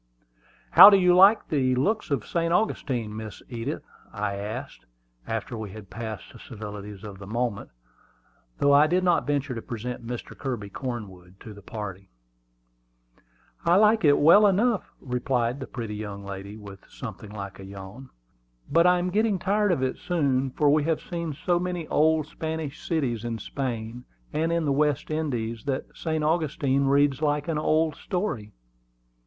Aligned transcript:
"How 0.71 0.89
do 0.89 0.97
you 0.97 1.13
like 1.13 1.47
the 1.49 1.75
looks 1.75 2.09
of 2.09 2.25
St. 2.25 2.51
Augustine, 2.51 3.15
Miss 3.15 3.43
Edith?" 3.49 3.83
I 4.11 4.33
asked, 4.33 4.87
after 5.27 5.55
we 5.55 5.69
had 5.73 5.91
passed 5.91 6.33
the 6.33 6.39
civilities 6.39 7.03
of 7.03 7.19
the 7.19 7.27
moment, 7.27 7.69
though 8.57 8.73
I 8.73 8.87
did 8.87 9.03
not 9.03 9.27
venture 9.27 9.53
to 9.53 9.61
present 9.61 10.03
Mr. 10.07 10.35
Kirby 10.35 10.71
Cornwood 10.71 11.39
to 11.41 11.53
the 11.53 11.61
party. 11.61 12.09
"I 13.63 13.75
like 13.75 14.03
it 14.03 14.17
well 14.17 14.47
enough," 14.47 14.91
replied 14.99 15.59
the 15.59 15.67
pretty 15.67 15.97
young 15.97 16.25
lady, 16.25 16.57
with 16.57 16.83
something 16.89 17.29
like 17.29 17.59
a 17.59 17.63
yawn. 17.65 18.09
"But 18.71 18.87
I 18.87 18.97
am 18.97 19.11
getting 19.11 19.37
tired 19.37 19.71
of 19.71 19.83
it 19.83 19.97
so 19.97 20.15
soon; 20.19 20.49
for 20.49 20.67
we 20.71 20.83
have 20.85 20.99
seen 20.99 21.35
so 21.35 21.59
many 21.59 21.85
old 21.89 22.25
Spanish 22.25 22.81
cities 22.87 23.23
in 23.23 23.37
Spain 23.37 24.05
and 24.33 24.51
in 24.51 24.65
the 24.65 24.71
West 24.71 25.11
Indies, 25.11 25.63
that 25.65 25.95
St. 25.95 26.23
Augustine 26.23 26.85
reads 26.87 27.21
like 27.21 27.47
an 27.47 27.59
old 27.59 27.95
story." 27.95 28.51